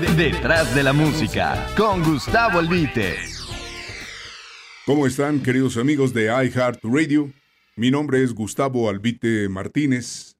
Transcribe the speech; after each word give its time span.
Detrás 0.00 0.74
de 0.74 0.82
la 0.82 0.92
música, 0.92 1.68
con 1.76 2.02
Gustavo 2.02 2.58
Albite. 2.58 3.14
¿Cómo 4.86 5.06
están, 5.06 5.40
queridos 5.40 5.76
amigos 5.76 6.12
de 6.12 6.24
iHeartRadio? 6.24 7.32
Mi 7.76 7.92
nombre 7.92 8.24
es 8.24 8.34
Gustavo 8.34 8.90
Albite 8.90 9.48
Martínez. 9.48 10.36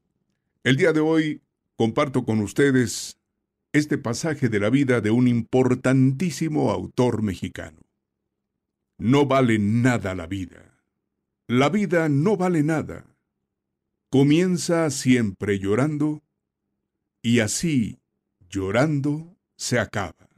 El 0.64 0.76
día 0.76 0.92
de 0.92 0.98
hoy 0.98 1.40
comparto 1.76 2.24
con 2.24 2.40
ustedes 2.40 3.20
este 3.72 3.96
pasaje 3.96 4.48
de 4.48 4.58
la 4.58 4.70
vida 4.70 5.00
de 5.00 5.12
un 5.12 5.28
importantísimo 5.28 6.72
autor 6.72 7.22
mexicano. 7.22 7.78
No 8.98 9.26
vale 9.26 9.60
nada 9.60 10.16
la 10.16 10.26
vida. 10.26 10.80
La 11.46 11.68
vida 11.68 12.08
no 12.08 12.36
vale 12.36 12.64
nada. 12.64 13.06
Comienza 14.10 14.90
siempre 14.90 15.60
llorando 15.60 16.24
y 17.22 17.38
así, 17.38 18.00
llorando, 18.48 19.33
se 19.56 19.78
acaba. 19.78 20.28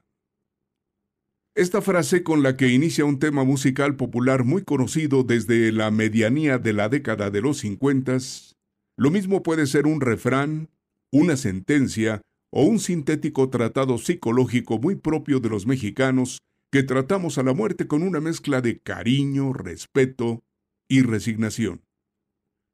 Esta 1.54 1.80
frase 1.80 2.22
con 2.22 2.42
la 2.42 2.56
que 2.56 2.68
inicia 2.68 3.06
un 3.06 3.18
tema 3.18 3.42
musical 3.42 3.96
popular 3.96 4.44
muy 4.44 4.62
conocido 4.62 5.22
desde 5.22 5.72
la 5.72 5.90
medianía 5.90 6.58
de 6.58 6.74
la 6.74 6.90
década 6.90 7.30
de 7.30 7.40
los 7.40 7.60
cincuentas, 7.60 8.56
lo 8.96 9.10
mismo 9.10 9.42
puede 9.42 9.66
ser 9.66 9.86
un 9.86 10.02
refrán, 10.02 10.68
una 11.10 11.36
sentencia 11.36 12.20
o 12.50 12.64
un 12.64 12.78
sintético 12.78 13.48
tratado 13.48 13.96
psicológico 13.96 14.78
muy 14.78 14.96
propio 14.96 15.40
de 15.40 15.48
los 15.48 15.66
mexicanos 15.66 16.40
que 16.70 16.82
tratamos 16.82 17.38
a 17.38 17.42
la 17.42 17.54
muerte 17.54 17.86
con 17.86 18.02
una 18.02 18.20
mezcla 18.20 18.60
de 18.60 18.78
cariño, 18.80 19.52
respeto 19.52 20.42
y 20.88 21.02
resignación. 21.02 21.82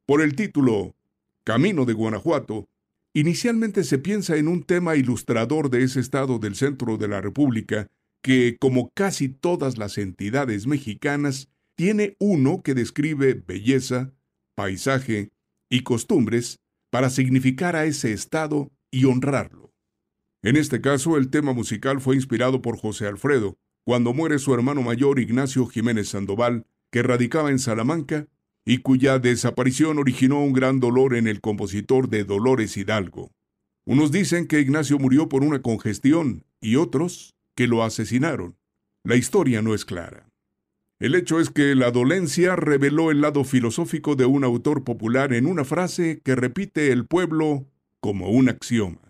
Por 0.07 0.23
el 0.23 0.35
título 0.35 0.97
Camino 1.45 1.85
de 1.85 1.93
Guanajuato, 1.93 2.67
inicialmente 3.15 3.85
se 3.85 3.99
piensa 3.99 4.37
en 4.37 4.49
un 4.49 4.63
tema 4.63 4.97
ilustrador 4.97 5.71
de 5.71 5.83
ese 5.83 6.01
estado 6.01 6.39
del 6.39 6.55
centro 6.55 6.97
de 6.97 7.09
la 7.09 7.21
República 7.21 7.89
que, 8.23 8.57
como 8.59 8.91
casi 8.95 9.29
todas 9.29 9.79
las 9.79 9.99
entidades 9.99 10.67
mexicanas, 10.67 11.49
tiene 11.75 12.17
uno 12.19 12.63
que 12.63 12.75
describe 12.75 13.35
belleza, 13.35 14.13
paisaje 14.55 15.33
y 15.69 15.83
costumbres 15.83 16.61
para 16.91 17.11
significar 17.11 17.75
a 17.75 17.85
ese 17.85 18.13
estado 18.13 18.71
y 18.91 19.07
honrarlo. 19.07 19.73
En 20.43 20.57
este 20.57 20.81
caso, 20.81 21.17
el 21.17 21.31
tema 21.31 21.53
musical 21.53 22.01
fue 22.01 22.17
inspirado 22.17 22.63
por 22.63 22.77
José 22.77 23.07
Alfredo, 23.07 23.59
cuando 23.85 24.13
muere 24.13 24.39
su 24.39 24.55
hermano 24.55 24.83
mayor 24.83 25.19
Ignacio 25.19 25.67
Jiménez 25.67 26.11
Sandoval, 26.11 26.67
que 26.91 27.03
radicaba 27.03 27.51
en 27.51 27.59
Salamanca 27.59 28.29
y 28.65 28.79
cuya 28.79 29.19
desaparición 29.19 29.99
originó 29.99 30.43
un 30.43 30.53
gran 30.53 30.81
dolor 30.81 31.15
en 31.15 31.27
el 31.27 31.41
compositor 31.41 32.09
de 32.09 32.25
Dolores 32.25 32.77
Hidalgo. 32.77 33.33
Unos 33.85 34.13
dicen 34.13 34.47
que 34.47 34.61
Ignacio 34.61 34.99
murió 34.99 35.29
por 35.29 35.43
una 35.43 35.61
congestión 35.61 36.45
y 36.61 36.77
otros 36.77 37.35
que 37.55 37.67
lo 37.67 37.83
asesinaron. 37.83 38.57
La 39.03 39.17
historia 39.17 39.63
no 39.63 39.75
es 39.75 39.85
clara. 39.85 40.29
El 41.01 41.17
hecho 41.17 41.41
es 41.41 41.51
que 41.51 41.75
la 41.75 41.91
dolencia 41.91 42.55
reveló 42.55 43.11
el 43.11 43.21
lado 43.21 43.43
filosófico 43.43 44.15
de 44.15 44.25
un 44.25 44.45
autor 44.45 44.85
popular 44.85 45.33
en 45.33 45.47
una 45.47 45.65
frase 45.65 46.21
que 46.25 46.37
repite 46.37 46.93
el 46.93 47.07
pueblo 47.07 47.67
como 47.99 48.31
un 48.31 48.49
axioma. 48.49 49.01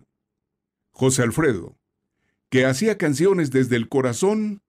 José 0.92 1.23
Alfredo, 1.23 1.77
que 2.48 2.64
hacía 2.64 2.97
canciones 2.97 3.50
desde 3.50 3.77
el 3.77 3.91
corazón 3.91 4.62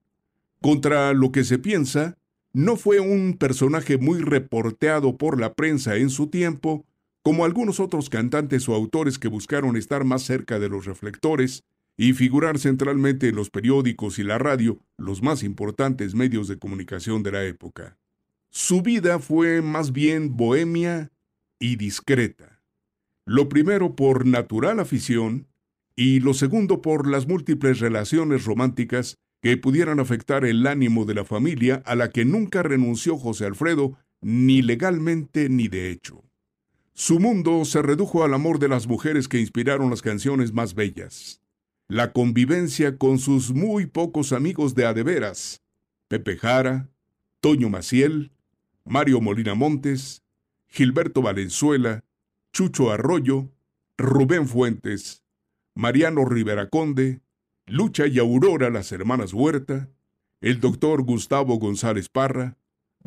contra 0.61 1.14
lo 1.14 1.31
que 1.31 1.45
se 1.45 1.59
piensa, 1.59 2.17
no 2.53 2.75
fue 2.75 2.99
un 2.99 3.33
personaje 3.33 3.97
muy 3.97 4.19
reporteado 4.21 5.17
por 5.17 5.39
la 5.39 5.55
prensa 5.55 5.95
en 5.97 6.09
su 6.09 6.27
tiempo, 6.27 6.85
como 7.23 7.45
algunos 7.45 7.79
otros 7.79 8.09
cantantes 8.09 8.69
o 8.69 8.75
autores 8.75 9.17
que 9.17 9.27
buscaron 9.27 9.75
estar 9.75 10.03
más 10.03 10.21
cerca 10.23 10.59
de 10.59 10.69
los 10.69 10.85
reflectores 10.85 11.63
y 11.97 12.13
figurar 12.13 12.59
centralmente 12.59 13.29
en 13.29 13.35
los 13.35 13.49
periódicos 13.49 14.19
y 14.19 14.23
la 14.23 14.37
radio, 14.37 14.79
los 14.97 15.21
más 15.21 15.43
importantes 15.43 16.15
medios 16.15 16.47
de 16.47 16.59
comunicación 16.59 17.23
de 17.23 17.31
la 17.31 17.43
época. 17.45 17.97
Su 18.51 18.81
vida 18.81 19.19
fue 19.19 19.61
más 19.61 19.92
bien 19.92 20.36
bohemia 20.36 21.11
y 21.59 21.75
discreta. 21.75 22.61
Lo 23.25 23.49
primero 23.49 23.95
por 23.95 24.25
natural 24.25 24.80
afición 24.80 25.47
y 25.95 26.19
lo 26.19 26.33
segundo 26.33 26.81
por 26.81 27.08
las 27.08 27.27
múltiples 27.27 27.80
relaciones 27.80 28.45
románticas 28.45 29.17
que 29.43 29.58
pudieran 29.58 29.99
afectar 29.99 30.43
el 30.45 30.65
ánimo 30.65 31.05
de 31.05 31.14
la 31.14 31.26
familia 31.26 31.83
a 31.86 31.93
la 31.93 32.09
que 32.09 32.26
nunca 32.26 32.64
renunció 32.64 33.17
José 33.17 33.45
Alfredo, 33.45 33.95
ni 34.21 34.64
legalmente 34.64 35.49
ni 35.49 35.67
de 35.67 35.92
hecho. 35.92 36.23
Su 36.93 37.20
mundo 37.20 37.64
se 37.65 37.83
redujo 37.83 38.23
al 38.23 38.33
amor 38.33 38.58
de 38.58 38.70
las 38.70 38.87
mujeres 38.87 39.27
que 39.27 39.39
inspiraron 39.39 39.92
las 39.92 40.02
canciones 40.02 40.52
más 40.54 40.73
bellas 40.73 41.43
la 41.87 42.11
convivencia 42.11 42.98
con 42.98 43.20
sus 43.20 43.54
muy 43.54 43.86
pocos 43.86 44.31
amigos 44.33 44.73
de 44.73 44.86
adeveras, 44.86 45.61
Pepe 46.08 46.37
Jara, 46.37 46.89
Toño 47.39 47.70
Maciel, 47.70 48.31
Mario 48.86 49.21
Molina 49.21 49.54
Montes, 49.54 50.23
Gilberto 50.67 51.21
Valenzuela, 51.21 52.04
Chucho 52.52 52.92
Arroyo, 52.92 53.52
Rubén 53.98 54.48
Fuentes, 54.48 55.23
Mariano 55.75 56.25
Rivera 56.25 56.70
Conde, 56.70 57.21
Lucha 57.65 58.07
y 58.07 58.19
Aurora 58.19 58.69
las 58.69 58.91
hermanas 58.91 59.33
Huerta, 59.33 59.89
el 60.41 60.59
doctor 60.59 61.03
Gustavo 61.03 61.59
González 61.59 62.09
Parra, 62.09 62.57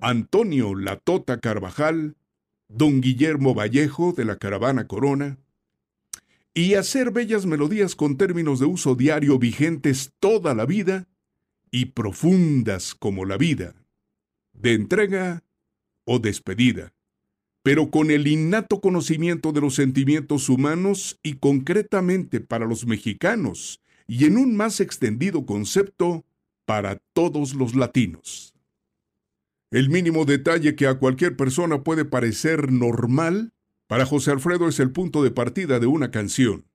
Antonio 0.00 0.74
Latota 0.74 1.40
Carvajal, 1.40 2.16
don 2.68 3.00
Guillermo 3.02 3.54
Vallejo 3.54 4.12
de 4.12 4.24
la 4.24 4.36
Caravana 4.36 4.86
Corona, 4.86 5.38
y 6.54 6.74
hacer 6.74 7.10
bellas 7.10 7.44
melodías 7.44 7.94
con 7.94 8.16
términos 8.16 8.58
de 8.58 8.64
uso 8.64 8.94
diario 8.94 9.38
vigentes 9.38 10.12
toda 10.20 10.54
la 10.54 10.64
vida 10.64 11.06
y 11.70 11.86
profundas 11.86 12.94
como 12.94 13.26
la 13.26 13.36
vida, 13.36 13.74
de 14.54 14.72
entrega 14.72 15.44
o 16.04 16.18
despedida, 16.18 16.94
pero 17.62 17.90
con 17.90 18.10
el 18.10 18.26
innato 18.26 18.80
conocimiento 18.80 19.52
de 19.52 19.60
los 19.60 19.74
sentimientos 19.74 20.48
humanos 20.48 21.20
y 21.22 21.34
concretamente 21.34 22.40
para 22.40 22.64
los 22.64 22.86
mexicanos, 22.86 23.82
y 24.06 24.24
en 24.26 24.36
un 24.36 24.56
más 24.56 24.80
extendido 24.80 25.46
concepto 25.46 26.24
para 26.64 26.96
todos 27.12 27.54
los 27.54 27.74
latinos. 27.74 28.54
El 29.70 29.90
mínimo 29.90 30.24
detalle 30.24 30.76
que 30.76 30.86
a 30.86 30.98
cualquier 30.98 31.36
persona 31.36 31.82
puede 31.82 32.04
parecer 32.04 32.70
normal 32.70 33.52
para 33.88 34.06
José 34.06 34.32
Alfredo 34.32 34.68
es 34.68 34.80
el 34.80 34.90
punto 34.90 35.22
de 35.22 35.30
partida 35.30 35.80
de 35.80 35.86
una 35.86 36.10
canción. 36.10 36.66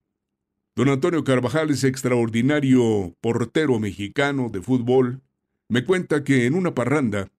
Don 0.75 0.89
Antonio 0.89 1.23
Carvajal 1.23 1.69
es 1.69 1.83
extraordinario 1.83 3.15
portero 3.19 3.79
mexicano 3.79 4.49
de 4.49 4.61
fútbol. 4.61 5.21
Me 5.67 5.83
cuenta 5.83 6.23
que 6.23 6.45
en 6.45 6.53
una 6.53 6.73
parranda, 6.73 7.29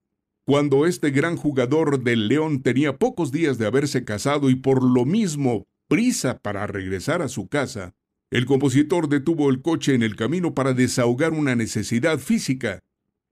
cuando 0.45 0.85
este 0.85 1.09
gran 1.09 1.37
jugador 1.37 2.03
del 2.03 2.27
León 2.27 2.61
tenía 2.61 2.97
pocos 2.97 3.31
días 3.31 3.57
de 3.57 3.65
haberse 3.65 4.05
casado 4.05 4.49
y 4.49 4.55
por 4.55 4.83
lo 4.83 5.05
mismo 5.05 5.65
prisa 5.87 6.39
para 6.39 6.67
regresar 6.67 7.21
a 7.21 7.27
su 7.27 7.47
casa, 7.47 7.95
el 8.33 8.47
compositor 8.47 9.09
detuvo 9.09 9.51
el 9.51 9.61
coche 9.61 9.93
en 9.93 10.01
el 10.01 10.15
camino 10.15 10.55
para 10.55 10.73
desahogar 10.73 11.33
una 11.33 11.55
necesidad 11.55 12.17
física, 12.17 12.83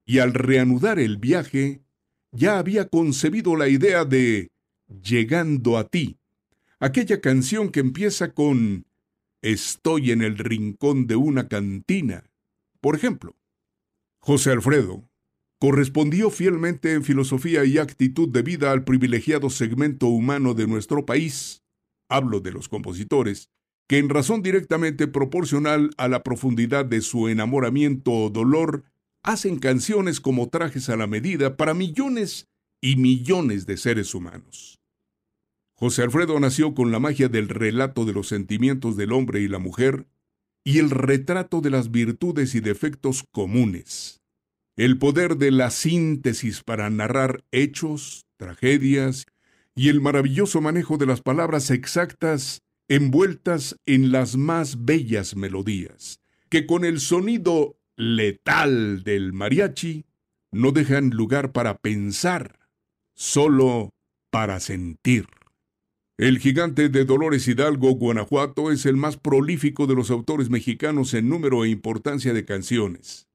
y 0.05 0.19
al 0.19 0.35
reanudar 0.35 0.99
el 0.99 1.17
viaje, 1.17 1.81
ya 2.31 2.59
había 2.59 2.87
concebido 2.87 3.55
la 3.55 3.67
idea 3.67 4.05
de 4.05 4.51
Llegando 4.87 5.79
a 5.79 5.87
ti, 5.87 6.19
aquella 6.79 7.19
canción 7.19 7.71
que 7.71 7.79
empieza 7.79 8.35
con 8.35 8.85
Estoy 9.41 10.11
en 10.11 10.21
el 10.21 10.37
rincón 10.37 11.07
de 11.07 11.15
una 11.15 11.47
cantina. 11.47 12.29
Por 12.79 12.95
ejemplo, 12.95 13.35
José 14.19 14.51
Alfredo 14.51 15.09
correspondió 15.57 16.29
fielmente 16.29 16.93
en 16.93 17.03
filosofía 17.03 17.65
y 17.65 17.79
actitud 17.79 18.29
de 18.29 18.43
vida 18.43 18.71
al 18.71 18.83
privilegiado 18.83 19.49
segmento 19.49 20.05
humano 20.05 20.53
de 20.53 20.67
nuestro 20.67 21.07
país, 21.07 21.63
hablo 22.07 22.39
de 22.39 22.51
los 22.51 22.69
compositores, 22.69 23.49
que 23.91 23.97
en 23.97 24.07
razón 24.07 24.41
directamente 24.41 25.05
proporcional 25.09 25.89
a 25.97 26.07
la 26.07 26.23
profundidad 26.23 26.85
de 26.85 27.01
su 27.01 27.27
enamoramiento 27.27 28.13
o 28.13 28.29
dolor, 28.29 28.85
hacen 29.21 29.59
canciones 29.59 30.21
como 30.21 30.47
trajes 30.47 30.87
a 30.87 30.95
la 30.95 31.07
medida 31.07 31.57
para 31.57 31.73
millones 31.73 32.47
y 32.79 32.95
millones 32.95 33.65
de 33.65 33.75
seres 33.75 34.15
humanos. 34.15 34.79
José 35.75 36.03
Alfredo 36.03 36.39
nació 36.39 36.73
con 36.73 36.93
la 36.93 36.99
magia 36.99 37.27
del 37.27 37.49
relato 37.49 38.05
de 38.05 38.13
los 38.13 38.29
sentimientos 38.29 38.95
del 38.95 39.11
hombre 39.11 39.41
y 39.41 39.49
la 39.49 39.59
mujer 39.59 40.07
y 40.63 40.79
el 40.79 40.89
retrato 40.89 41.59
de 41.59 41.71
las 41.71 41.91
virtudes 41.91 42.55
y 42.55 42.61
defectos 42.61 43.25
comunes. 43.33 44.21
El 44.77 44.99
poder 44.99 45.35
de 45.35 45.51
la 45.51 45.69
síntesis 45.69 46.63
para 46.63 46.89
narrar 46.89 47.43
hechos, 47.51 48.23
tragedias 48.37 49.25
y 49.75 49.89
el 49.89 49.99
maravilloso 49.99 50.61
manejo 50.61 50.97
de 50.97 51.07
las 51.07 51.19
palabras 51.19 51.71
exactas 51.71 52.61
envueltas 52.91 53.77
en 53.85 54.11
las 54.11 54.35
más 54.35 54.83
bellas 54.83 55.37
melodías, 55.37 56.19
que 56.49 56.65
con 56.65 56.83
el 56.83 56.99
sonido 56.99 57.79
letal 57.95 59.03
del 59.05 59.31
mariachi 59.31 60.03
no 60.51 60.73
dejan 60.73 61.11
lugar 61.11 61.53
para 61.53 61.77
pensar, 61.77 62.59
solo 63.15 63.91
para 64.29 64.59
sentir. 64.59 65.27
El 66.17 66.39
gigante 66.39 66.89
de 66.89 67.05
Dolores 67.05 67.47
Hidalgo, 67.47 67.91
Guanajuato, 67.91 68.73
es 68.73 68.85
el 68.85 68.97
más 68.97 69.15
prolífico 69.15 69.87
de 69.87 69.95
los 69.95 70.11
autores 70.11 70.49
mexicanos 70.49 71.13
en 71.13 71.29
número 71.29 71.63
e 71.63 71.69
importancia 71.69 72.33
de 72.33 72.43
canciones. 72.43 73.29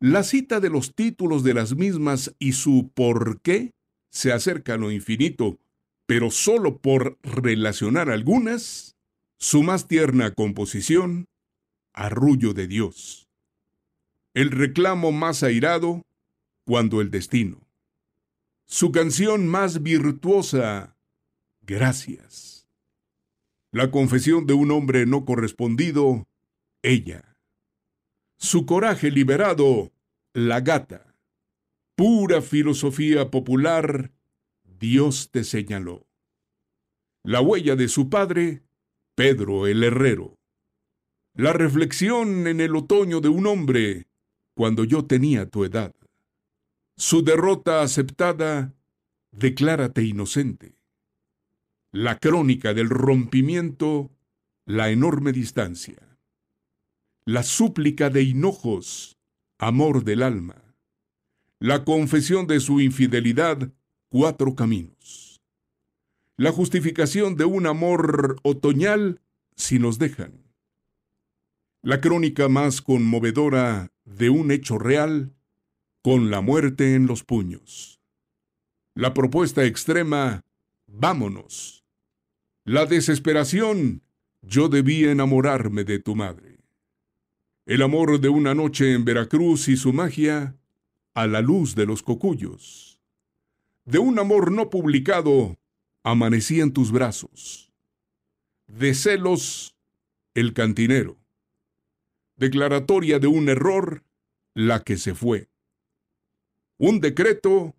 La 0.00 0.22
cita 0.22 0.58
de 0.58 0.70
los 0.70 0.94
títulos 0.94 1.44
de 1.44 1.52
las 1.52 1.76
mismas 1.76 2.34
y 2.38 2.52
su 2.52 2.90
por 2.94 3.42
qué 3.42 3.72
se 4.10 4.32
acerca 4.32 4.72
a 4.72 4.78
lo 4.78 4.90
infinito, 4.90 5.58
pero 6.06 6.30
solo 6.30 6.78
por 6.78 7.18
relacionar 7.22 8.10
algunas, 8.10 8.96
su 9.38 9.62
más 9.62 9.88
tierna 9.88 10.32
composición, 10.32 11.26
Arrullo 11.92 12.52
de 12.52 12.66
Dios. 12.66 13.28
El 14.34 14.50
reclamo 14.50 15.12
más 15.12 15.42
airado, 15.42 16.02
cuando 16.64 17.00
el 17.00 17.10
destino. 17.10 17.66
Su 18.66 18.92
canción 18.92 19.46
más 19.46 19.82
virtuosa, 19.82 20.96
gracias. 21.62 22.68
La 23.72 23.90
confesión 23.90 24.46
de 24.46 24.54
un 24.54 24.70
hombre 24.72 25.06
no 25.06 25.24
correspondido, 25.24 26.26
ella. 26.82 27.36
Su 28.36 28.66
coraje 28.66 29.10
liberado, 29.10 29.92
la 30.34 30.60
gata. 30.60 31.14
Pura 31.94 32.42
filosofía 32.42 33.30
popular, 33.30 34.12
Dios 34.78 35.30
te 35.30 35.44
señaló. 35.44 36.06
La 37.22 37.40
huella 37.40 37.76
de 37.76 37.88
su 37.88 38.08
padre, 38.08 38.62
Pedro 39.14 39.66
el 39.66 39.82
Herrero. 39.82 40.38
La 41.34 41.52
reflexión 41.52 42.46
en 42.46 42.60
el 42.60 42.76
otoño 42.76 43.20
de 43.20 43.28
un 43.28 43.46
hombre, 43.46 44.08
cuando 44.54 44.84
yo 44.84 45.04
tenía 45.04 45.48
tu 45.48 45.64
edad. 45.64 45.94
Su 46.96 47.22
derrota 47.22 47.82
aceptada, 47.82 48.74
declárate 49.32 50.02
inocente 50.02 50.76
la 51.96 52.18
crónica 52.18 52.74
del 52.74 52.90
rompimiento, 52.90 54.10
la 54.66 54.90
enorme 54.90 55.32
distancia. 55.32 55.96
La 57.24 57.42
súplica 57.42 58.10
de 58.10 58.22
hinojos, 58.22 59.18
amor 59.58 60.04
del 60.04 60.22
alma. 60.22 60.62
La 61.58 61.86
confesión 61.86 62.46
de 62.46 62.60
su 62.60 62.82
infidelidad, 62.82 63.72
cuatro 64.08 64.54
caminos. 64.54 65.40
La 66.36 66.52
justificación 66.52 67.36
de 67.36 67.44
un 67.44 67.66
amor 67.66 68.38
otoñal, 68.42 69.20
si 69.56 69.78
nos 69.78 69.98
dejan. 69.98 70.44
La 71.82 72.00
crónica 72.00 72.48
más 72.48 72.82
conmovedora 72.82 73.92
de 74.04 74.30
un 74.30 74.50
hecho 74.50 74.78
real, 74.78 75.32
con 76.02 76.30
la 76.30 76.40
muerte 76.40 76.94
en 76.94 77.06
los 77.06 77.24
puños. 77.24 78.00
La 78.94 79.12
propuesta 79.14 79.64
extrema, 79.64 80.44
vámonos. 80.86 81.84
La 82.64 82.86
desesperación, 82.86 84.02
yo 84.42 84.68
debía 84.68 85.10
enamorarme 85.10 85.84
de 85.84 85.98
tu 85.98 86.14
madre. 86.14 86.58
El 87.64 87.82
amor 87.82 88.20
de 88.20 88.28
una 88.28 88.54
noche 88.54 88.92
en 88.92 89.04
Veracruz 89.04 89.68
y 89.68 89.76
su 89.76 89.92
magia, 89.92 90.56
a 91.14 91.26
la 91.26 91.40
luz 91.40 91.74
de 91.74 91.86
los 91.86 92.02
cocuyos. 92.02 92.95
De 93.86 94.00
un 94.00 94.18
amor 94.18 94.50
no 94.50 94.68
publicado, 94.68 95.60
amanecí 96.02 96.60
en 96.60 96.72
tus 96.72 96.90
brazos. 96.90 97.72
De 98.66 98.94
celos, 98.94 99.76
el 100.34 100.54
cantinero. 100.54 101.16
Declaratoria 102.34 103.20
de 103.20 103.28
un 103.28 103.48
error, 103.48 104.02
la 104.54 104.82
que 104.82 104.96
se 104.96 105.14
fue. 105.14 105.48
Un 106.78 107.00
decreto, 107.00 107.76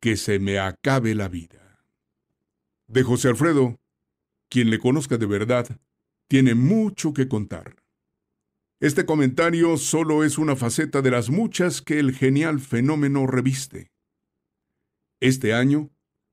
que 0.00 0.16
se 0.16 0.40
me 0.40 0.58
acabe 0.58 1.14
la 1.14 1.28
vida. 1.28 1.84
De 2.88 3.04
José 3.04 3.28
Alfredo, 3.28 3.78
quien 4.48 4.70
le 4.70 4.80
conozca 4.80 5.18
de 5.18 5.26
verdad, 5.26 5.68
tiene 6.26 6.56
mucho 6.56 7.12
que 7.12 7.28
contar. 7.28 7.76
Este 8.80 9.06
comentario 9.06 9.76
solo 9.76 10.24
es 10.24 10.36
una 10.36 10.56
faceta 10.56 11.00
de 11.00 11.12
las 11.12 11.30
muchas 11.30 11.80
que 11.80 12.00
el 12.00 12.12
genial 12.12 12.58
fenómeno 12.58 13.28
reviste. 13.28 13.92
Este 15.20 15.52
año, 15.52 15.90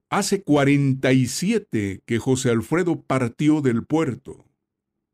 hace 0.09 0.43
47 0.43 2.01
que 2.05 2.19
José 2.19 2.49
Alfredo 2.49 3.01
partió 3.01 3.61
del 3.61 3.85
puerto, 3.85 4.45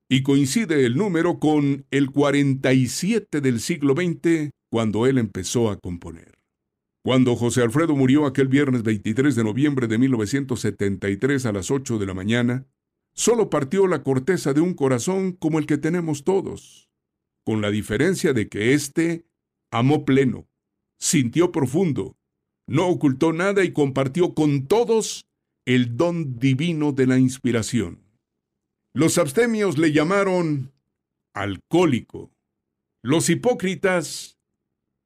y 0.10 0.24
coincide 0.24 0.86
el 0.86 0.98
número 0.98 1.40
con 1.40 1.86
el 1.90 2.12
47 2.12 3.40
del 3.40 3.62
siglo 3.62 3.96
XX 3.96 4.52
cuando 4.70 5.08
él 5.08 5.18
empezó 5.18 5.70
a 5.70 5.80
componer. 5.80 6.38
Cuando 7.04 7.36
José 7.36 7.62
Alfredo 7.62 7.96
murió 7.96 8.26
aquel 8.26 8.48
viernes 8.48 8.84
23 8.84 9.36
de 9.36 9.44
noviembre 9.44 9.88
de 9.88 9.98
1973 9.98 11.46
a 11.46 11.52
las 11.52 11.72
8 11.72 11.98
de 11.98 12.06
la 12.06 12.14
mañana, 12.14 12.68
Solo 13.14 13.50
partió 13.50 13.88
la 13.88 14.04
corteza 14.04 14.54
de 14.54 14.62
un 14.62 14.74
corazón 14.74 15.34
como 15.34 15.60
el 15.60 15.66
que 15.66 15.78
tenemos 15.78 16.24
todos, 16.24 16.90
con 17.44 17.62
la 17.62 17.70
diferencia 17.70 18.34
de 18.34 18.48
que 18.48 18.74
éste 18.74 19.28
amó 19.72 20.06
pleno, 20.06 20.48
sintió 20.98 21.52
profundo, 21.52 22.18
no 22.68 22.88
ocultó 22.88 23.34
nada 23.34 23.64
y 23.64 23.74
compartió 23.74 24.34
con 24.34 24.68
todos 24.68 25.26
el 25.66 25.98
don 25.98 26.40
divino 26.40 26.92
de 26.92 27.08
la 27.08 27.18
inspiración. 27.18 28.04
Los 28.94 29.18
abstemios 29.18 29.78
le 29.78 29.92
llamaron 29.92 30.74
alcohólico, 31.34 32.32
los 33.04 33.30
hipócritas 33.30 34.38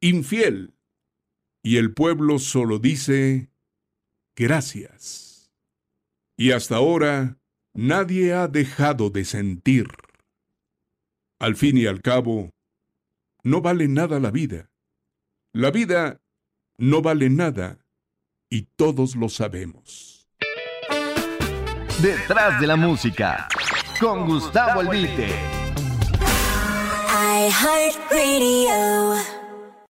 infiel, 0.01 0.75
y 1.63 1.77
el 1.77 1.93
pueblo 1.93 2.39
solo 2.39 2.79
dice 2.79 3.49
gracias. 4.35 5.51
Y 6.37 6.51
hasta 6.51 6.75
ahora, 6.75 7.39
nadie 7.73 8.33
ha 8.33 8.47
dejado 8.47 9.09
de 9.09 9.25
sentir. 9.25 9.87
Al 11.39 11.55
fin 11.55 11.77
y 11.77 11.85
al 11.85 12.01
cabo, 12.01 12.51
no 13.43 13.61
vale 13.61 13.87
nada 13.87 14.19
la 14.19 14.31
vida. 14.31 14.69
La 15.53 15.71
vida 15.71 16.21
no 16.77 17.01
vale 17.01 17.29
nada 17.29 17.77
y 18.49 18.63
todos 18.75 19.15
lo 19.15 19.29
sabemos. 19.29 20.27
Detrás 22.01 22.59
de 22.59 22.67
la 22.67 22.75
música, 22.75 23.47
con 23.99 24.27
Gustavo 24.27 24.81
Albite. 24.81 25.29
I 27.17 27.49
heart 27.49 28.11
radio. 28.11 29.34